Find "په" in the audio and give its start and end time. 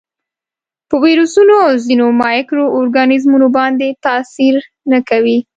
0.89-0.95